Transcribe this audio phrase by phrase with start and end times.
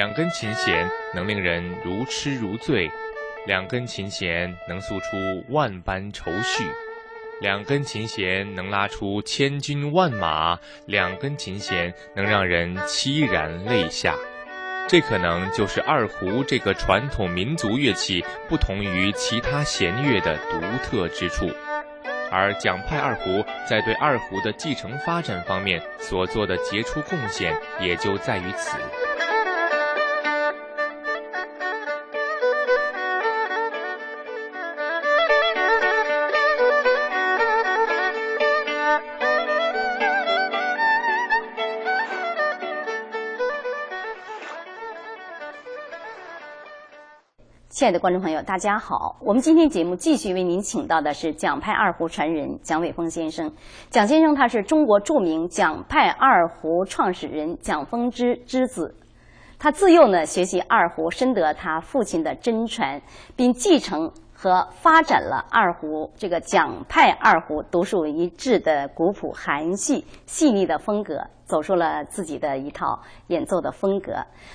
[0.00, 2.90] 两根琴弦能令人如痴如醉，
[3.46, 6.64] 两根琴弦能诉出万般愁绪，
[7.42, 14.14] 两根琴弦能拉出千军万马，两根琴弦能让人凄然泪下。
[14.88, 21.50] 这可能就是二胡这个传统民族乐器不同于其他弦乐的独特之处。
[22.30, 28.78] 而蒋派二胡在对二胡的继承发展方面所做的杰出贡献，也就在于此。
[47.80, 49.16] 亲爱的观众朋友，大家好！
[49.20, 53.50] 我们今天节目继续为您请到的是蒋派二胡传人蒋伟峰先生。
[53.88, 58.94] 蒋先生他是中国著名蒋派二胡创始人蒋丰之之子，
[59.58, 63.00] 他自幼呢学习二胡，深得他父亲的真传，
[63.34, 71.26] 并继承和发展了二胡这个蒋派二胡独树一帜的古朴含蓄、细腻的风格。
[71.50, 74.12] 走出了自己的一套演奏的风格。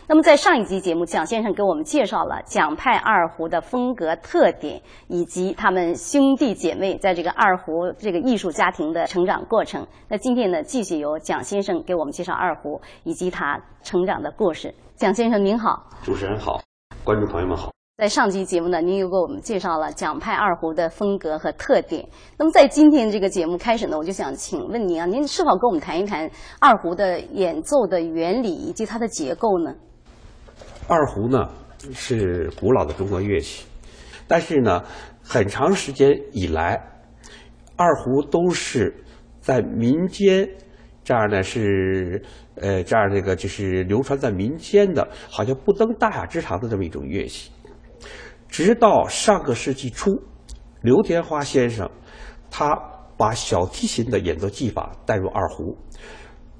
[0.08, 9.86] 那么，在上一集节目，蒋先生给我们介绍了蒋派二胡的风格特点，以及他们兄弟姐妹在这个二胡这个艺术家庭的成长过程。
[10.08, 14.73] 那今天呢，继续由蒋先生给我们介绍二胡以及他成长的故事。
[14.95, 16.61] 蒋先生您好，主持人好，
[17.03, 17.70] 观众朋友们好。
[17.98, 22.06] 在上期节目呢，您又给我们介绍了蒋派二胡的风格和特点。
[22.38, 26.30] 那么在今天这个节目开始呢，我就想请问您啊，您是否跟我们谈一谈
[26.60, 29.73] 二胡的演奏的原理以及它的结构呢？
[30.89, 31.50] 二胡呢
[31.94, 33.66] 是古老的中国乐器，
[34.28, 34.84] 但是呢，
[35.23, 36.78] 很长时间以来，
[37.78, 38.94] 二胡都是
[39.39, 40.45] 在民间
[41.02, 42.22] 这样呢是
[42.55, 47.52] 呃这样这个就是流传在民间的，好像不登大雅之堂的这么一种乐器。
[48.48, 50.11] 直到上个世纪初，
[50.82, 51.89] 刘天华先生，
[52.50, 52.76] 他
[53.17, 55.78] 把小提琴的演奏技法带入二胡，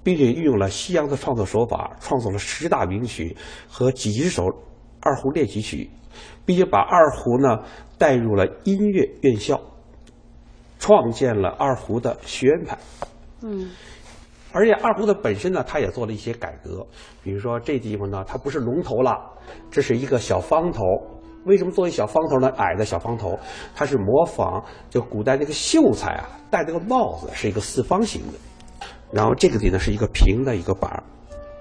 [0.03, 3.35] 并且运用了西洋的创作手法，创作了十大名曲
[3.69, 4.44] 和几十首
[5.00, 5.90] 二胡练习曲，
[6.45, 7.63] 并且把二胡呢
[7.97, 9.62] 带入了音乐院校，
[10.79, 12.78] 创建了二胡的学院派。
[13.41, 13.69] 嗯，
[14.51, 16.85] 而且二胡的本身呢，他也做了一些改革，
[17.24, 19.13] 比如说这地方呢，它不是龙头了，
[19.69, 20.81] 这是一个小方头。
[21.45, 22.51] 为什么做一小方头呢？
[22.57, 23.38] 矮的小方头，
[23.75, 31.03] 它是模仿就古代那个秀才啊戴那个帽子是一个四方形的，然后这个底呢是一个平的一个板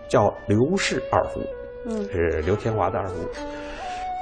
[0.09, 1.41] 叫刘氏二胡，
[1.87, 3.15] 嗯，是刘天华的二胡。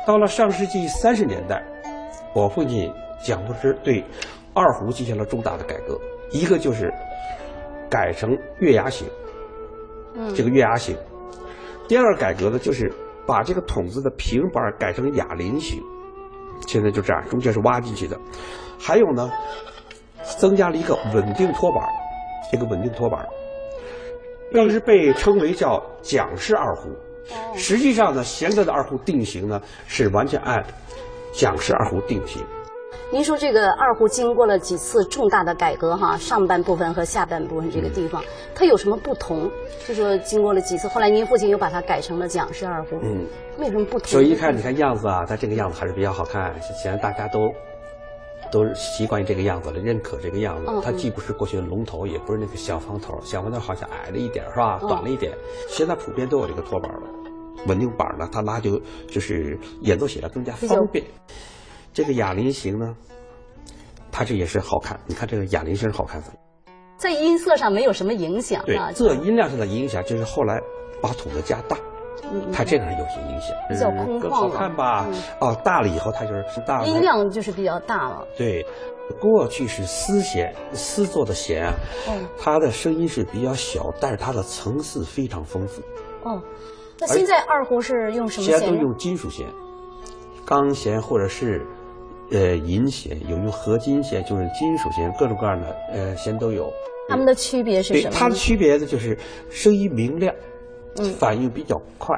[0.05, 1.63] 到了上世纪三十年代，
[2.35, 2.93] 我父亲
[3.25, 4.05] 蒋福之对
[4.53, 5.97] 二胡进行了重大的改革，
[6.33, 6.93] 一个就是
[7.89, 9.07] 改成月牙形，
[10.17, 10.97] 嗯，这个月牙形。
[11.87, 12.93] 第二个改革呢就是。
[13.27, 15.83] 把这个筒子的平板改成哑铃形，
[16.67, 18.19] 现在就这样，中间是挖进去的。
[18.79, 19.31] 还有呢，
[20.39, 21.83] 增加了一个稳定托板，
[22.51, 23.25] 这个稳定托板，
[24.53, 26.91] 当时被称为叫蒋氏二胡。
[27.55, 30.65] 实际上呢，现在的二胡定型呢是完全按
[31.33, 32.43] 蒋氏二胡定型。
[33.13, 38.25] 您说这个二胡经过了几次重大的改革哈，上半部分和下半部分这个地方，
[38.55, 39.51] 它有什么不同？
[39.87, 43.27] 就说经过了几次，后来您父亲又把它改成了蒋氏二胡，嗯，
[43.59, 44.09] 为什么不同？
[44.09, 47.53] 所以一看，你看样子啊，它这个样子还是比较好看，显然大家都
[48.51, 50.73] 都习惯于这个样子了，认可这个样子。
[50.83, 54.79] 它既不是过去的龙头，也不是那个小方头，小方头好像矮了一点，是吧？
[54.81, 55.37] 短了一点。
[55.69, 57.03] 现在普遍都有这个托板了，
[57.67, 61.05] 稳定板呢，它拉就就是演奏起来更加方便。
[61.93, 62.97] 这个哑铃型呢，
[64.11, 64.99] 它这也是好看。
[65.07, 66.29] 你看这个哑铃型好看的，
[66.97, 68.65] 在音色上没有什么影响。
[68.65, 70.61] 对，这音量上的影响就是后来
[71.03, 71.77] 把筒子加大，
[72.53, 73.55] 它这个是有些影响。
[73.69, 75.07] 比较空旷好看吧？
[75.41, 76.87] 哦，大了以后它就是大了。
[76.87, 78.27] 音量就是比较大了。
[78.39, 78.65] 对，
[79.21, 81.75] 过去是丝弦，丝做的弦啊，
[82.39, 85.83] 它的声音是比较小，但是它的层次非常丰富。
[86.23, 86.41] 哦，
[86.99, 88.59] 那现在二胡是用什么弦？
[88.59, 89.47] 现在都用金属弦，
[90.47, 91.67] 钢弦或者是。
[92.33, 96.73] 呃，银弦有用合金弦，就是金属弦，各种各样的呃弦都有。
[97.09, 98.15] 它们的区别是什么？
[98.15, 99.19] 它的区别呢，就是
[99.51, 100.35] 声音明亮，
[100.97, 102.17] 嗯，反应比较快，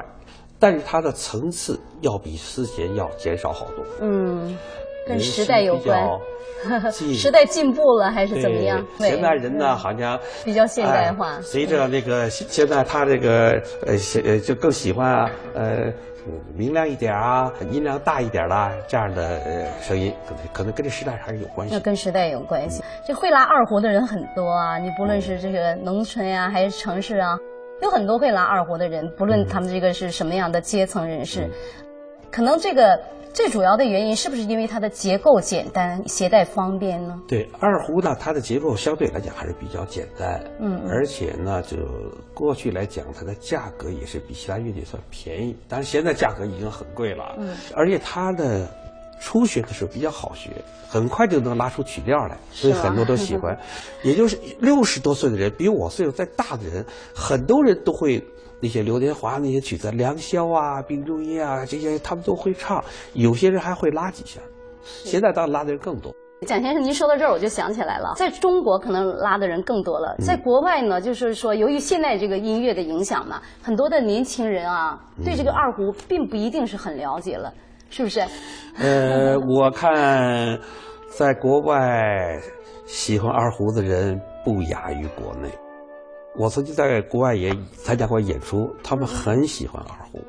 [0.57, 3.85] 但是它的层次要比丝弦要减少好多。
[3.99, 4.57] 嗯，
[5.07, 6.01] 跟时代有关。
[6.91, 8.83] 时代进步了还是怎么样？
[8.97, 11.39] 现在人呢，好像比较现代化。
[11.41, 13.51] 随着那个现在他这个
[13.85, 13.93] 呃
[14.23, 15.93] 呃就更喜欢啊呃。
[16.55, 21.75] 明亮一点啊，音量大一点啦，这样的呃声音，可能可能跟这时代还是有关系。
[21.75, 22.83] 那跟时代有关系。
[23.07, 27.37] 这会拉二胡的人很多啊，你不论是这个农村呀，还是城市啊，
[27.83, 31.47] 有很多会拉二胡的人，不论他们这个是什么样的阶层人士，
[32.35, 32.99] 可能这个
[33.33, 37.17] 最主要的原因是不是因为它的结构简单、携带方便呢？
[37.29, 40.89] 对，二胡呢，它的结构相对来讲还是比较简单，嗯嗯。
[40.91, 41.77] 而且呢，就
[42.33, 48.67] 过去来讲，它的价格也是比其他乐器算便宜，但是现在价格已经很贵了，嗯，而且它的
[49.17, 50.49] 初学的时候比较好学，
[50.89, 53.57] 很快就能拉出曲调来，所以很多都喜欢。
[54.03, 56.85] 也就是六十多岁的人，比我岁数再大的人，
[57.15, 58.21] 很多人都会
[58.65, 62.83] 那些刘德华那些曲子，良宵啊、病中音啊这些，他们都会唱，
[63.13, 64.41] 有些人还会拉几下。
[64.83, 66.11] 现在当然拉的人更多。
[66.47, 77.53] 蒋先生，您说到这儿，我就想起来了，在中国可能拉的人更多了，在国外呢，就是说，由于现在这个音乐的影响嘛，很多的年轻人啊，对这个二胡并不一定是很了解了，
[77.91, 78.19] 是不是？
[78.79, 80.59] 呃，我看
[81.11, 82.39] 在国外
[82.87, 85.49] 喜欢二胡的人不亚于国内。
[86.37, 90.19] 我曾经在国外也参加过演出，他们很喜欢二胡，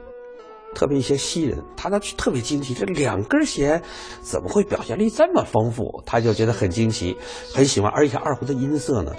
[0.74, 3.82] 特别一些西人，他呢特别惊奇，这两根弦
[4.22, 6.02] 怎么会表现力这么丰富？
[6.06, 7.16] 他就觉得很惊奇，
[7.54, 7.90] 很喜欢。
[7.92, 9.14] 而且二胡的音色呢，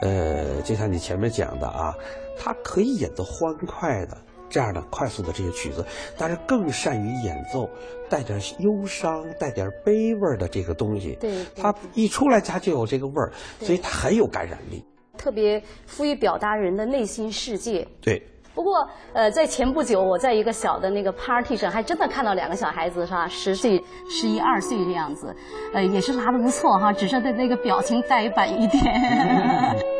[0.00, 1.94] 呃，就像你前面讲的啊，
[2.38, 4.16] 它可以演奏欢快的。
[4.50, 5.82] 这样的快速的这些曲子，
[6.18, 7.70] 但是更善于演奏
[8.10, 11.16] 带点忧伤、带点悲味儿的这个东西。
[11.18, 14.84] 对对它一出来它就有这个味儿，所以它很有感染力。
[15.16, 17.86] 特别富于表达人的内心世界。
[18.00, 18.22] 对，
[18.54, 23.28] 不过，呃，在前不久，我在一个小的那个 party 上，还真的看到两个小孩子，是吧？
[23.28, 25.34] 十岁、十一二岁这样子，
[25.74, 28.82] 呃，也是拉的不错哈，只是的那个表情呆板一点。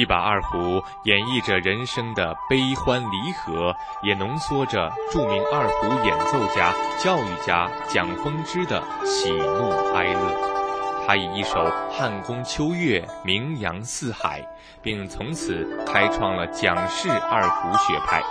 [0.00, 3.70] 一把二胡演绎着人生的悲欢离合，
[4.02, 11.04] 也浓缩着著名二胡演奏家、教育家蒋风之的喜怒哀乐。
[11.06, 11.58] 他以一首
[11.90, 14.42] 《汉宫秋月》名扬四海，
[14.80, 18.22] 并从此开创了蒋氏二胡学派，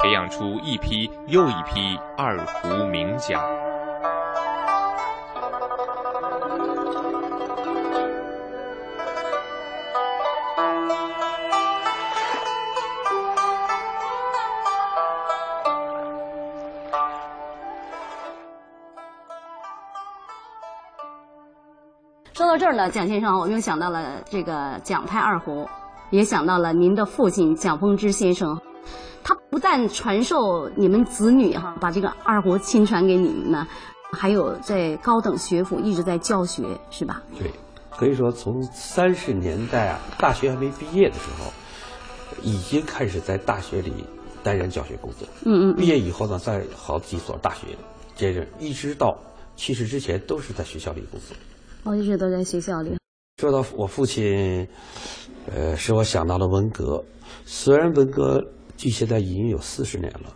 [0.00, 3.40] 培养出一批又一批二胡名家。
[22.62, 25.68] 这儿呢，蒋先生，我又想到了这个蒋派二胡，
[26.10, 28.56] 也想到了您的父亲蒋风之先生。
[29.24, 33.66] 他不但传授你们子女哈，把这个二胡亲传给你们呢，
[34.12, 37.20] 还有在高等学府一直在教学，是吧？
[37.36, 37.50] 对，
[37.90, 41.52] 可以说从三十年代啊，大学还没毕业的时候，
[42.42, 43.92] 已经开始在大学里
[44.44, 45.26] 担任教学工作。
[45.44, 47.66] 嗯嗯毕业以后呢，在好几所大学
[48.14, 49.18] 接着，一直到
[49.56, 51.36] 去世之前都是在学校里工作。
[51.84, 52.96] 我一直都在学校里。
[53.40, 54.68] 说到我父亲，
[55.52, 57.04] 呃，使我想到了文革。
[57.44, 58.40] 虽然文革
[58.76, 60.32] 距现在已经有四十年了，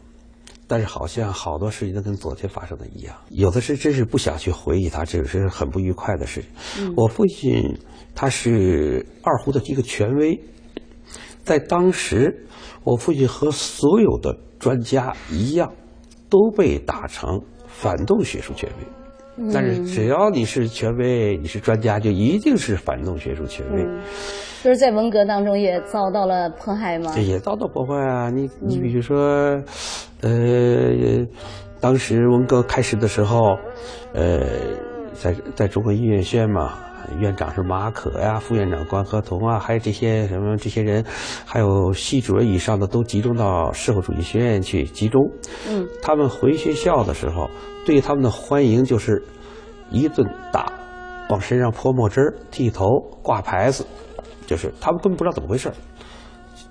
[0.67, 3.15] 但是好像好多事情都跟昨天发生的一样。
[3.31, 6.93] 有的是真是不想去回忆它，这是很不愉快的事情。
[6.97, 7.79] 我父亲
[8.13, 10.41] 他是二胡的一个权威，
[11.45, 12.45] 在当时，
[12.83, 15.73] 我父亲和所有的专家一样，
[16.29, 18.96] 都被打成反动学术权威。
[19.53, 23.85] 但是只要你是权威，你是专家，就一定是反动学术权威。
[24.65, 27.21] 就是在文革当中也遭到了迫害吗这？
[27.21, 28.31] 也遭到破坏啊！
[28.31, 29.63] 你你比如说，
[30.23, 30.31] 呃，
[31.79, 33.57] 当时文革开始的时候，
[34.13, 34.41] 呃，
[35.13, 36.73] 在在中国音乐学院嘛，
[37.19, 41.05] 院长是马可呀，副院长关和同啊，还有这些什么这些人，
[41.45, 45.31] 还有系主任以上的都集中到社会主义学院去集中。
[45.69, 47.49] 嗯，他们回学校的时候，
[47.85, 49.23] 对他们的欢迎就是
[49.91, 50.73] 一顿打，
[51.31, 52.87] 往身上泼墨汁儿、剃头、
[53.23, 53.87] 挂牌子，
[54.47, 55.75] 就是他们根本不知道怎么回事儿。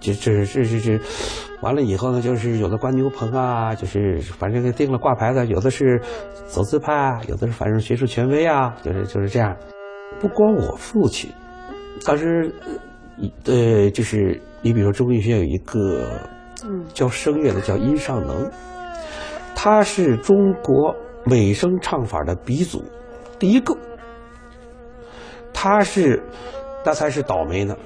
[0.02, 1.00] 这这这这这，
[1.62, 6.00] 完了以后呢，就是有的关牛棚啊，就是反正给定了挂牌子，有的是
[6.46, 9.56] 走资派啊，有的是反正学术权威啊，就是就是这样。
[10.26, 11.32] 不光我父亲，
[12.04, 12.52] 当时
[13.46, 16.20] 呃，就是你比如说中国音乐学院有一个
[16.64, 18.50] 嗯教声乐的叫殷尚能，
[19.54, 22.84] 他是中国美声唱法的鼻祖，
[23.38, 23.78] 第一个。
[25.54, 26.20] 他是，
[26.84, 27.78] 那才是倒霉呢，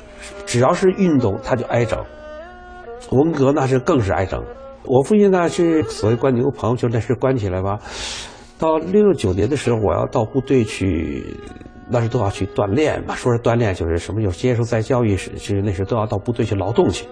[0.46, 2.02] 只要是运动他就挨整。
[3.12, 4.42] 文革那是更是挨整。
[4.86, 7.80] 我父亲呢是所谓关牛棚，就那是关起来吧，
[8.58, 11.36] 到六九年的时候，我要到部队去，
[11.90, 13.16] 那时都要去锻炼嘛。
[13.16, 17.06] 说是锻炼，就是什么有接受再教育时，其实那时都要到部队去劳动去。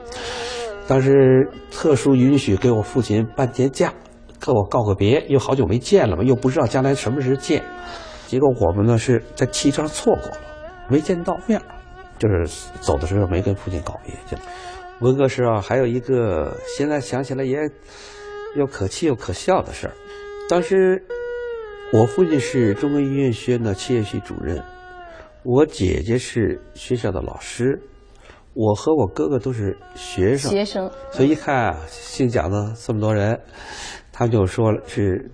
[0.88, 3.94] 当时特殊允许给我父亲半天假，
[4.40, 7.64] 跟我告个别，又好久没见了嘛，又不知道将来什么时候见。
[8.28, 10.38] 结果我们呢是在汽车上错过了，
[10.90, 11.62] 没见到面，
[12.20, 14.14] 就是走的时候没跟父亲告别。
[14.30, 14.38] 就
[15.00, 17.70] 文革时候还有一个，现在想起来也
[18.56, 19.94] 又可气又可笑的事儿。
[20.50, 21.04] 当时
[21.94, 24.62] 我父亲是中国音乐学院的器乐系主任，
[25.44, 27.82] 我姐姐是学校的老师。
[28.54, 33.40] 我和我哥哥都是学生，学生，所以一看啊，姓蒋的这么多人，
[34.12, 35.32] 他们就说是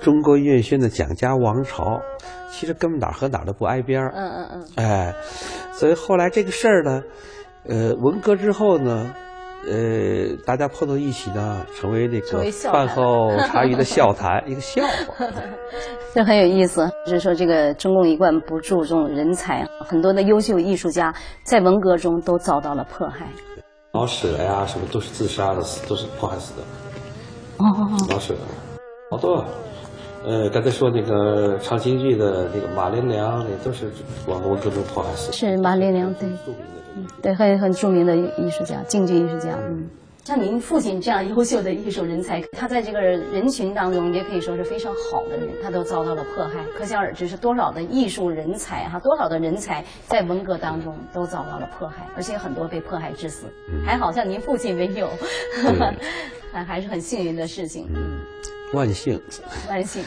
[0.00, 2.00] 中国音乐学院宣的蒋家王朝，
[2.48, 4.12] 其实根本哪和哪都不挨边儿。
[4.14, 5.14] 嗯嗯嗯，哎，
[5.72, 7.02] 所以后来这个事儿呢，
[7.64, 9.12] 呃，文革之后呢，
[9.66, 15.26] 呃，大家碰到一起呢，成为那个饭后茶余的笑谈，一个笑话。
[16.14, 21.12] 这很有意思，就是说这个中共一贯不注重人才，很多的优秀艺术家
[21.42, 23.26] 在文革中都遭到了迫害。
[23.92, 26.62] 老舍呀，什么都是自杀的，死都是迫害死的。
[27.58, 28.34] 哦哦哦，老舍，
[29.10, 29.44] 好多。
[30.24, 33.90] 呃，刚才说那个唱京剧的那个马连良，那都是
[34.26, 35.32] 往文革中迫害死。
[35.32, 36.28] 是马连良，对，
[37.22, 39.88] 对，很很著名的艺术家，京剧艺术家，嗯。
[40.24, 53.46] 像您父亲这样优秀的艺术人才，他在这个人群当中也可以说是非常好的人，他都遭到了迫害，可想而知是多少的艺术人才哈，多少的人才在文革当中都遭到了迫害，而且很多被迫害致死。
[53.86, 55.08] 还好像您父亲没有，
[56.52, 57.88] 还还是很幸运的事情。
[57.94, 58.18] 嗯，
[58.72, 59.20] 万幸，
[59.68, 60.02] 万幸。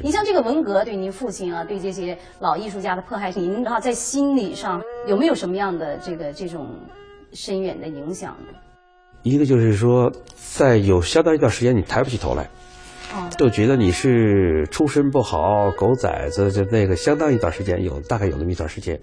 [0.00, 6.66] 你像这个文革对您父亲啊，对这些老艺术家的迫害，您啊在心理上有没有什么样的这个这种
[7.32, 8.58] 深远的影响呢？
[9.22, 12.48] 一个就是说，在有相当一段时间，你抬不起头来，
[13.38, 18.98] 就觉得你是出身不好、狗崽子，就那个相当一段时间有，大概有那么一段时间。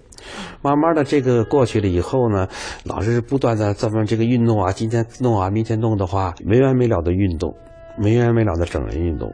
[0.60, 2.48] 慢慢的，这个过去了以后呢，
[2.84, 7.54] 老是不断的这么这个运动啊，今天弄啊，明天弄的话，没完没了的运动，
[8.00, 9.28] 没完没了的整人运动，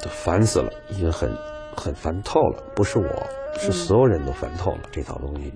[0.00, 1.28] 都烦死了，已经很
[1.76, 2.62] 很烦透了。
[2.76, 3.26] 不是我，
[3.58, 5.52] 是所有人都烦透了这套东西。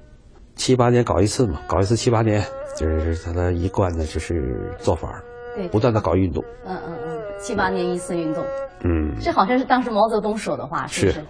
[0.56, 2.44] 七八年搞一次嘛，搞一次七八年，
[2.76, 5.22] 就是他的一贯的就是做法
[5.54, 6.44] 对，不断的搞运动。
[6.66, 8.44] 嗯嗯嗯，七八年一次运动。
[8.84, 11.24] 嗯，这好像是当时毛泽东说的话，是不是？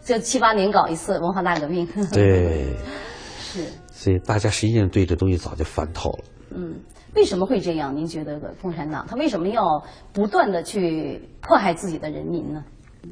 [0.00, 1.86] 就七八年搞一次文化大革命。
[2.12, 2.76] 对，
[3.40, 3.64] 是。
[3.90, 6.24] 所以大家实际上对这东西早就烦透了。
[6.50, 6.74] 嗯，
[7.18, 7.96] 为什么会这样？
[7.96, 9.82] 您觉得共产党他为什么要
[10.12, 12.64] 不断的去迫害自己的人民呢？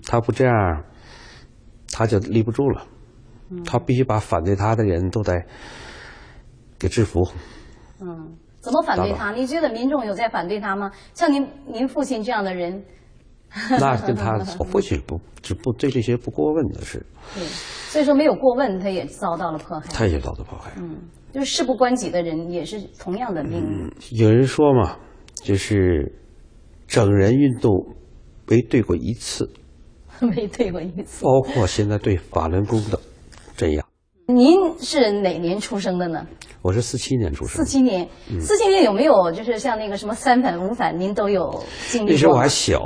[0.07, 0.85] 他不这样，
[1.93, 2.87] 他就立不住了。
[3.65, 5.45] 他必须把反对他的人都得
[6.79, 7.29] 给制服。
[8.01, 9.33] 嗯，怎么反对他？
[9.33, 10.93] 你觉得民众有在反对他吗？
[11.13, 12.85] 像您您父亲这样的人，
[13.81, 17.05] 那跟他我不许不只不对这些不过问的事。
[17.35, 19.87] 对，所以说没有过问，他也遭到了迫害。
[19.93, 20.73] 他也遭到迫害。
[20.77, 20.99] 嗯，
[21.33, 24.19] 就是事不关己的人也是同样的命运。
[24.19, 24.97] 有人说嘛，
[25.43, 26.13] 就是
[26.87, 27.73] 整人运动
[28.47, 29.49] 没对过一次，
[30.21, 33.01] 没对过一次，包括现在对法轮功的。
[34.29, 36.27] 您是哪年出生的呢？
[36.61, 37.65] 我是四七年出生。
[37.65, 38.09] 四七年，
[38.41, 42.13] 四七年有没有就是像那个什么三反五反，您都有经历过？
[42.13, 42.83] 那时候我还小，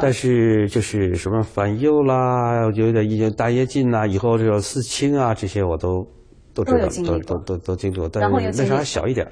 [0.00, 6.06] 但是就是什么反右啦，我觉得已经大跃进呐，以后这个四清啊，这些我都
[6.54, 8.08] 都知道，都都都都经历过。
[8.08, 9.26] 但是那时候还小一点，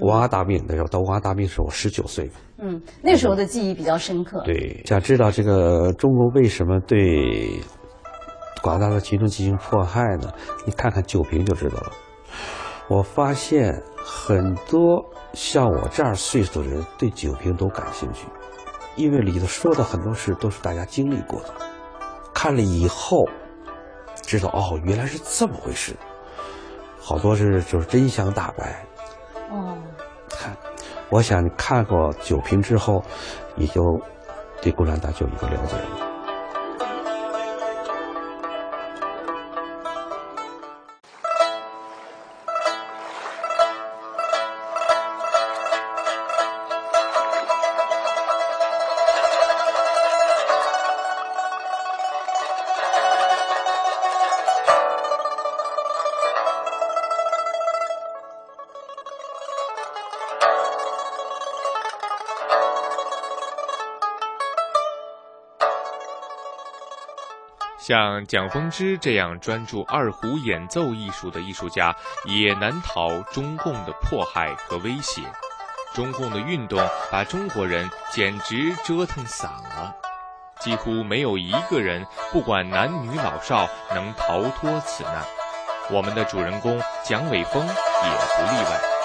[0.00, 2.28] 文化大病那时候到文化大命时候我十九岁。
[2.58, 4.42] 嗯，那时候的记忆比较深刻。
[4.44, 7.60] 对，想知道这个中国为什么对？
[8.62, 10.32] 广大的群众进行迫害呢？
[10.66, 11.92] 你看看酒瓶就知道了。
[12.88, 18.26] 我发现很多像我这样岁数的人对酒瓶都感兴趣，
[18.96, 21.54] 因为里头说的很多事都是大家经历过的。
[22.32, 23.28] 看了以后，
[24.22, 25.94] 知道哦，原来是这么回事。
[26.98, 28.86] 好多是就是真相大白。
[29.50, 29.76] 哦。
[30.30, 30.56] 看，
[31.10, 33.04] 我想你看过酒瓶之后，
[33.54, 33.82] 你就
[34.62, 36.07] 对共产党就有一个了解了。
[67.88, 75.22] 像蒋风之这样专注二胡演奏艺术的艺术家，也难逃中共的迫害和威胁。
[75.94, 76.78] 中共的运动
[77.10, 79.94] 把中国人简直折腾散了。
[80.60, 85.24] 几乎没有一个人，不管男女老少，能逃脱此难。
[85.90, 88.97] 我们的主人公蒋伟峰也不例外。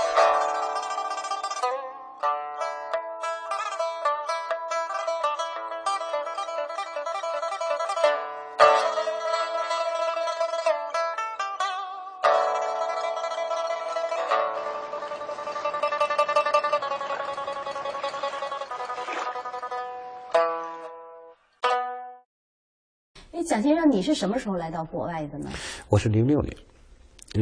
[24.14, 25.50] 是什么时候来到国外的呢？
[25.90, 26.56] 我是零六年，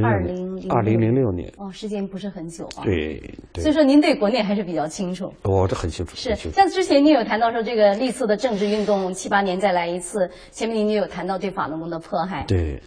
[0.02, 1.52] 二零二零零六年。
[1.58, 2.84] 哦，时间不是很久啊。
[2.86, 3.20] 对
[3.52, 3.62] 对。
[3.62, 5.34] 所以说，您对国内还是比较清楚。
[5.44, 6.16] 我这很清楚。
[6.16, 12.46] 是，像之前您有谈到说这个历次的政治运动七八年再来一次，前面您就有谈到对法轮功的迫害。
[12.48, 12.82] 对，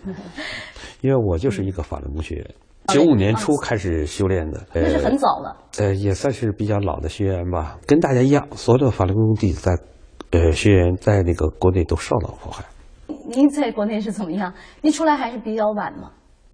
[1.02, 2.54] 因为我就是一个法轮功学员，
[2.86, 4.62] 九五年初开始修炼的。
[4.72, 5.56] 那是很早了。
[5.76, 9.76] 呃，也算是比较老的学员吧，跟大家一样，所有的法轮功弟子在，
[10.30, 12.64] 呃，学员在那个国内都受到迫害。
[13.26, 14.52] 您在国内是怎么样？
[14.82, 16.10] 您出来还是比较晚吗？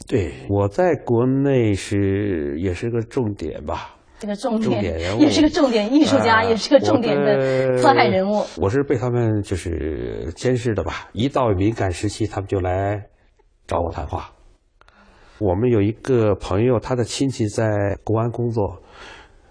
[0.08, 3.96] 对，我在国内是也是个重点吧。
[4.18, 8.44] 这个重点人物也是个重点艺术家，也是个重点的迫害人物。
[8.60, 11.08] 我是被他们就是监视的吧？
[11.12, 13.06] 一到敏感时期，他们就来
[13.66, 14.30] 找我谈话。
[15.38, 17.64] 我们有一个朋友，他的亲戚在
[18.04, 18.82] 国安工作，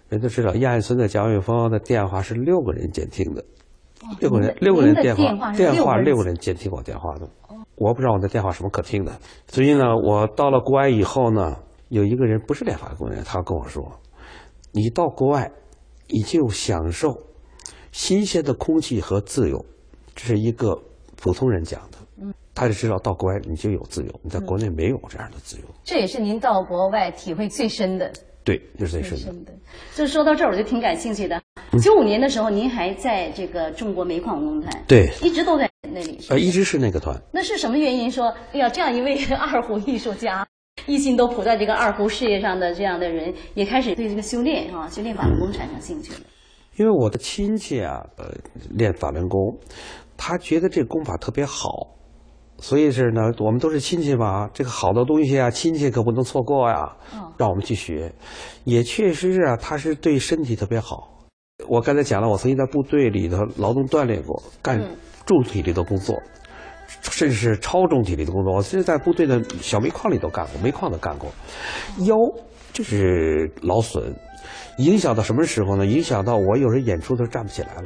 [0.07, 3.43] 人都知道，亚运村的蒋伟峰的电话是六个人监听的。
[4.19, 7.29] 六个人，六个人电话，电话六个人监听我电话的，
[7.75, 9.11] 我不知道我的电话什么可听的。
[9.47, 11.57] 所以呢，我到了国外以后呢，
[11.89, 13.99] 有一个人不是练法工人，他跟我说
[14.71, 15.51] ：“你到国外，
[16.07, 17.15] 你就享受
[17.91, 19.65] 新鲜的空气和自由。”
[20.15, 20.77] 这是一个
[21.15, 21.97] 普通人讲的，
[22.53, 25.63] 他就知道到国外你就有自由，你在国内没有这样的自由。
[25.83, 28.11] 这也是您到国外体会最深的。
[28.43, 29.53] 对，就是最深的。
[29.95, 31.39] 就说到这儿，我就挺感兴趣的。
[31.83, 36.17] 九五年的时候，您还在这个中国煤矿工团，对，一直都在那里。
[36.29, 37.15] 呃，一直是那个团。
[37.31, 40.47] 那是什么原因说，哎呀，这样一位二胡艺术家，
[40.87, 46.19] 一心都扑在这个二胡事业上的这样的人，也开始对这个修炼啊，修炼法轮功产生兴趣了？
[46.77, 48.33] 因为我的亲戚啊，呃，
[48.71, 49.39] 练法轮功，
[50.17, 51.98] 他觉得这个功法特别好。
[52.61, 56.95] 所以是呢，我们都是亲戚嘛，这个好的东西啊，亲戚可不能错过呀。
[57.37, 58.13] 让我们去学，
[58.65, 61.25] 也确实是啊，它是对身体特别好。
[61.67, 64.77] 我刚才讲了，我曾经在部队里头劳动锻炼过，干
[65.25, 66.21] 重体力的工作，
[67.01, 68.53] 甚至是超重体力的工作。
[68.53, 71.31] 我甚至在部队的小煤矿里都干过，煤矿都干过。
[72.05, 72.15] 腰
[72.73, 74.13] 就是劳损，
[74.79, 75.85] 影响到什么时候呢？
[75.85, 77.83] 影响到我有时演出都站不起来了，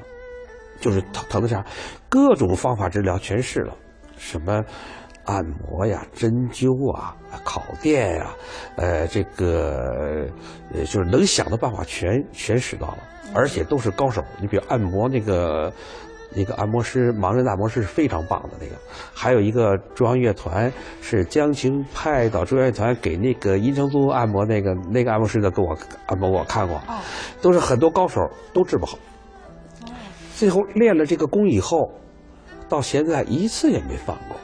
[0.81, 1.63] 就是疼疼的啥，
[2.09, 3.75] 各种方法治疗全试了。
[4.23, 4.63] 什么
[5.25, 8.33] 按摩呀、针灸啊、烤电呀，
[8.77, 10.25] 呃，这个
[10.73, 12.97] 呃，就是能想的办法全全使到了，
[13.35, 14.23] 而且都是高手。
[14.39, 15.71] 你比如按摩那个
[16.33, 18.75] 那个按摩师，盲人按摩师是非常棒的那个。
[19.13, 26.81] 还有一个中央乐团是江青派到中央乐团给那个殷承宗按摩那个那个按摩师的给我按摩，我看过，
[27.41, 28.21] 都是很多高手
[28.53, 28.97] 都治不好。
[30.35, 31.91] 最后练了这个功以后。
[32.73, 34.35] 到现在一次也没放过，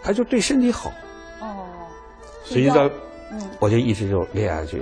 [0.00, 0.92] 他就对身体好。
[1.40, 1.66] 哦，
[2.44, 2.88] 所以呢，
[3.32, 4.80] 嗯，我就一直就练下去。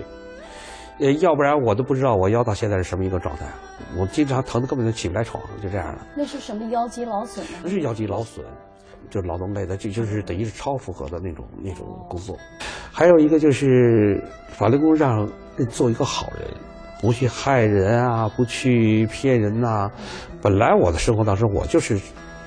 [0.98, 3.46] 呃，要不然我都不知道我腰到现在是什么一个状态。
[3.96, 6.06] 我经常疼的根本就起不来床，就这样了。
[6.14, 7.58] 那是什么腰肌劳损呢？
[7.62, 8.44] 不是腰肌劳损，
[9.08, 12.36] 就是劳动类的，这就是等于是超负荷的那种那种工作。
[12.92, 15.26] 还有一个就是法律工让
[15.70, 16.46] 做一个好人，
[17.00, 19.90] 不去害人啊，不去骗人呐。
[20.42, 21.98] 本来我的生活当中我就是。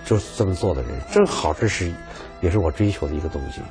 [0.10, 1.94] 就是这么做的人，正好这是，
[2.42, 3.62] 也是我追求的一个东西。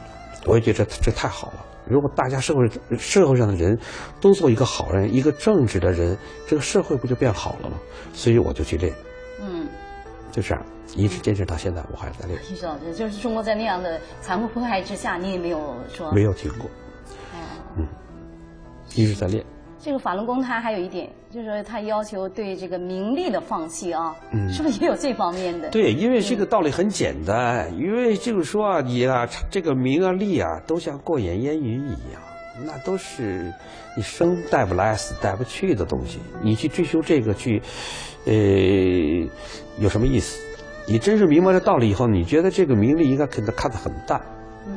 [0.46, 1.66] 我也觉得这这太好了。
[1.84, 3.76] 如果大家社会社会上的人
[4.20, 7.76] 都做一个好人，一个正直的人，这个社会不就变好了吗？
[8.12, 8.94] 所以我就去练。
[9.40, 9.66] 嗯，
[10.30, 12.40] 就这样，一直坚持到现在，我还在练。
[12.44, 16.70] 徐老师，就是中国在那样的残酷迫害之下，你也没有说没有停过。
[17.76, 17.84] 嗯，
[18.94, 19.44] 一直在练。
[19.80, 24.14] 这个法轮功，它还有一点，就是说它要求对这个名利的放弃啊，
[24.50, 25.70] 是不是也有这方面的？
[25.70, 32.20] 对，因为这个道理很简单，因为就是说啊，你啊，这个名啊利啊，都像过眼烟云一样，
[32.66, 33.52] 那都是
[33.96, 36.18] 你生带不来、死带不去的东西。
[36.42, 37.62] 你去追求这个，去，
[38.24, 38.32] 呃，
[39.78, 40.40] 有什么意思？
[40.88, 44.20] 你真是明白这道理以后，你觉得这个名利应该看得看得很淡。
[44.66, 44.76] 嗯，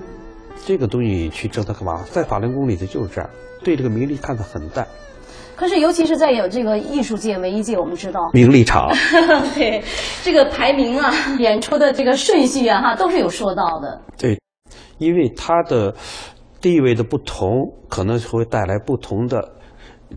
[0.65, 2.03] 这个东西去争它干嘛？
[2.11, 3.29] 在法轮功里头就是这样。
[3.63, 4.87] 对这个名利看得很淡，
[5.55, 8.89] 可是尤其是在有这个艺术界、文艺界，我们知道名利场，
[9.53, 9.83] 对
[10.23, 14.01] 这个排名啊、演出的这个顺序啊，哈，都是有说到的。
[14.17, 14.39] 对，
[14.97, 15.93] 因为他的
[16.59, 17.49] 地位的不同，
[17.89, 19.51] 可能会带来不同的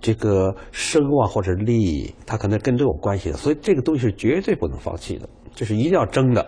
[0.01, 5.29] 这个声望或者利益，他可能跟这有关系的，所以这个东西是绝对不能放弃的。
[5.55, 6.45] 就是一定要争的。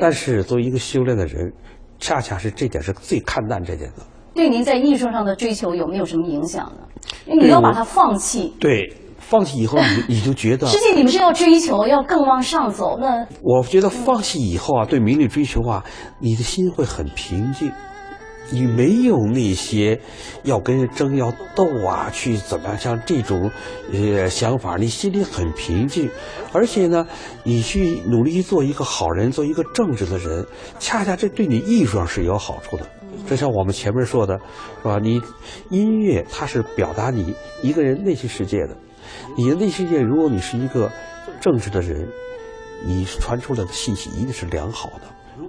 [0.00, 1.52] 但是作为一个修炼的人，
[1.98, 4.04] 恰恰是这点是最看淡这点的。
[4.36, 6.86] 对您在艺术上的追求有没有什么影响呢？
[7.26, 12.98] 因为你要把它放弃，对，放弃以后你你就觉得实，际你们是要追求，要更往上走。
[13.00, 15.84] 那我觉得放弃以后啊，对名利追求啊，
[16.20, 17.72] 你的心会很平静。
[18.48, 20.00] 你没有那些
[20.44, 23.50] 要跟人争、要斗啊，去怎么样像这种
[23.92, 26.08] 呃想法，你心里很平静，
[26.52, 27.04] 而且呢，
[27.42, 30.46] 你去努力去做一个好人，做一个正直的人，
[30.78, 32.86] 恰恰这对你艺术上是有好处的。
[33.26, 34.38] 就像我们前面说的，
[34.82, 34.98] 是吧？
[34.98, 35.20] 你
[35.70, 38.76] 音乐它是表达你一个人内心世界的，
[39.36, 40.90] 你的内心世界，如果你是一个
[41.40, 42.08] 正直的人，
[42.84, 45.02] 你传出来的信息一定是良好的。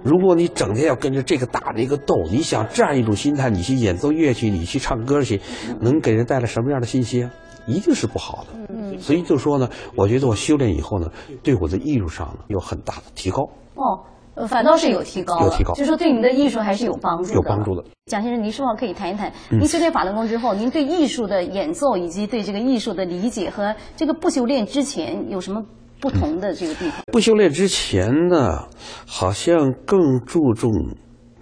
[0.04, 5.40] 如果你整天要跟着这个打那个斗，你想这样一种心态，你去演奏乐器，你去唱歌去，
[5.80, 7.30] 能给人带来什么样的信息啊？
[7.66, 8.58] 一定是不好的。
[8.68, 11.10] 嗯，所以就说呢，我觉得我修炼以后呢，
[11.42, 13.42] 对我的艺术上呢有很大的提高，
[13.74, 14.00] 哦，
[14.38, 17.34] 呃反倒是有提高了，有提高就说对您的艺术还是有帮助的。
[17.34, 17.84] 有帮助的。
[18.06, 25.64] 蒋先生，您是否可以谈一谈，您修炼法轮功之后，您对艺术的演奏以及对这个艺术的理解和这个不修炼之前有什么
[26.00, 27.02] 不同的这个地方？
[27.12, 28.68] 不修炼之前呢，
[29.06, 30.70] 好像更注重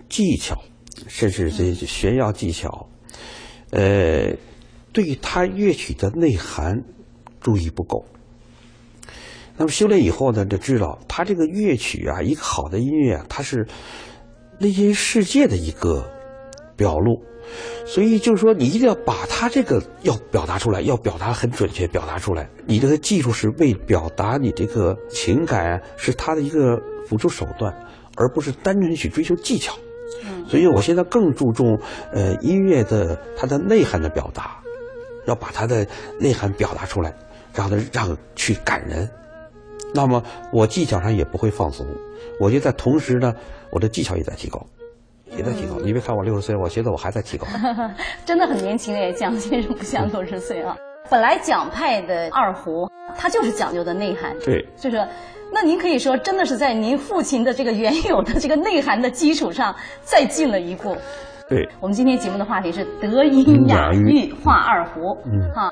[0.09, 0.57] 技巧，
[1.07, 2.89] 甚至这炫耀技巧，
[3.71, 4.33] 呃，
[4.93, 6.83] 对他乐曲的内涵
[7.41, 8.07] 注意不够。
[9.57, 13.67] 那么修炼以后呢，就知道他这个乐曲啊，一个好的音乐啊，它是
[14.59, 16.11] 内心世界的一个
[16.77, 17.23] 表露。
[17.87, 22.51] 所以就是说，你一定要把它这个要表达出来，要表达很准确，表达出来。
[22.67, 27.73] 你这个技术是为表达你这个情感啊，是它的一个辅助手段，
[28.17, 29.73] 而不是单纯去追求技巧。
[30.49, 31.79] 所以我现在更注重
[32.13, 34.59] 呃音乐的它的内涵的表达，
[35.27, 35.87] 要把它的
[36.19, 37.15] 内涵表达出来，
[37.55, 39.09] 让它让去感人。
[39.97, 41.87] 那么我技巧上也不会放松，
[42.39, 43.35] 我觉得在同时呢，
[43.71, 44.65] 我的技巧也在提高，
[45.37, 45.81] 也在提高。
[45.83, 47.47] 你别看我六十岁，我觉得我还在提高。
[48.25, 50.77] 真的很年轻哎，蒋先生不像六十岁啊。
[51.11, 55.03] 本来蒋派的二胡，它就是讲究的内涵，对，就是。
[55.53, 60.97] 那您可以说，真的是在您父亲的这个原有的这个内涵的基础上，再进了一步。
[61.49, 65.71] 对，我们今天节目的话题是德音雅韵画二胡，嗯哈，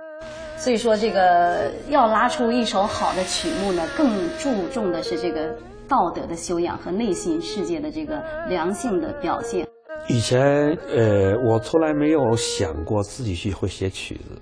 [0.65, 5.55] 所以说这个要拉出一首好的曲目呢，更注重的是这个
[5.87, 9.69] 道德的修养和内心世界的这个良性的表现。
[10.09, 14.41] 以前呃，我从来没有想过自己去会写曲子，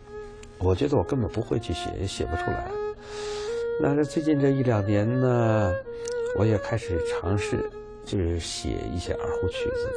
[0.60, 2.70] 我觉得我根本不会去写，也写不出来。
[3.82, 5.72] 但是最近这一两年呢，
[6.38, 7.68] 我也开始尝试，
[8.04, 9.90] 就是写一些二胡曲子，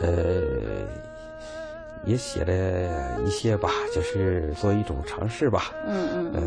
[0.00, 0.42] 呃，
[2.06, 5.72] 也写了一些吧，就是做一种尝试吧。
[5.86, 6.42] 嗯嗯呃，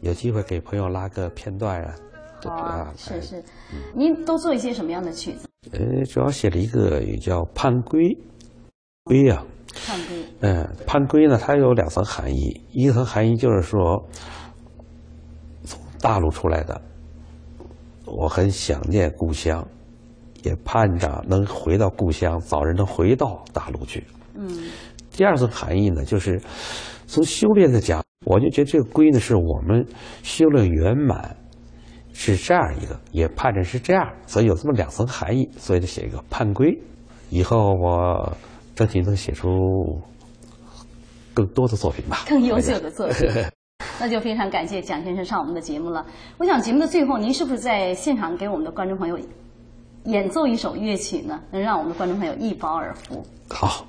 [0.00, 1.94] 有机会给朋友拉个片段啊？
[2.96, 3.42] 是是，
[3.94, 5.48] 您都做一些什么样的曲子？
[5.70, 8.16] 呃，主要写了一个也叫盼归，
[9.04, 9.44] 归呀、
[9.86, 10.16] 盼归。
[10.40, 14.04] 嗯，盼归呢，它有两层含义，一层含义就是说，
[15.64, 16.82] 从大陆出来的，
[18.04, 19.64] 我很想念故乡，
[20.42, 24.04] 也盼着能回到故乡，早日能回到大陆去。
[24.34, 24.70] 嗯
[25.14, 26.40] 第二层含义呢，就是
[27.06, 29.86] 从修炼的讲，我就觉得这个归呢，是我们
[30.22, 31.36] 修炼圆满，
[32.14, 36.78] 是这样一个，也盼着是这样，所以有这么两层含义，所以就写一个盼归。
[37.28, 38.34] 以后我
[38.74, 39.50] 争取能写出
[41.34, 43.28] 更多的作品吧，更优秀的作品。
[44.00, 46.06] 那就非常感谢蒋先生上我们的节目了。
[46.38, 49.18] 我想节目的最后，您是不是在现场给我们的观众朋友
[50.04, 51.38] 演奏一首乐曲呢？
[51.50, 53.22] 能让我们的观众朋友一饱耳福。
[53.50, 53.84] 好。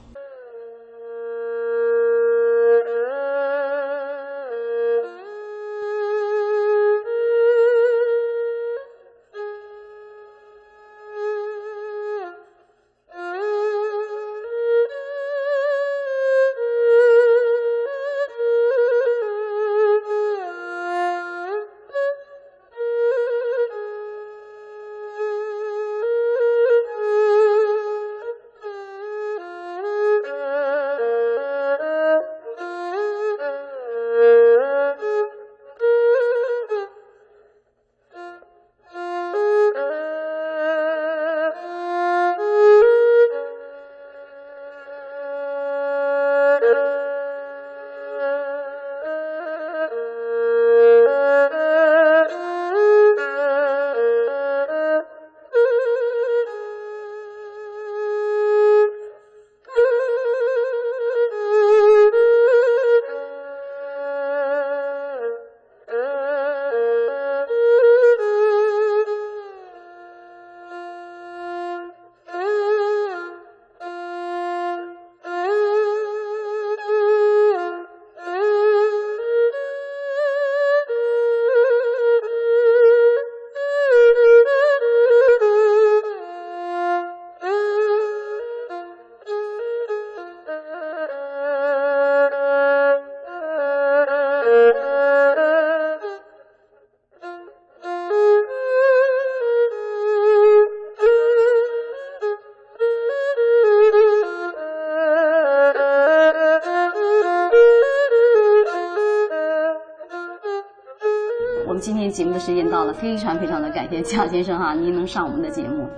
[112.13, 115.89] 节目的时间到了，非常非常的感谢蒋先生哈， 您能上我们的节目。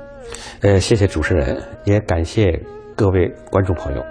[0.62, 2.60] 呃，谢谢主持人，也感谢
[2.96, 4.04] 各位观众朋友。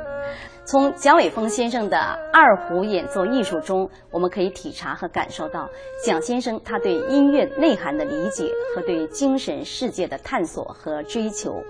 [0.67, 1.99] 从蒋伟峰先生的
[2.33, 5.69] 二胡演奏艺术中，我们可以体察和感受到
[6.05, 11.62] 蒋先生他对音乐内涵的理解和对精神世界的探索和追求。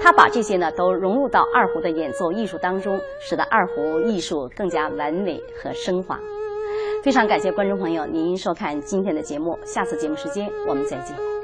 [0.00, 6.20] 他把这些呢都融入到二胡的演奏艺术当中，使得二胡艺术更加完美和升华。
[7.06, 11.35] 非常感谢观众朋友您收看今天的节目，下次节目时间我们再见。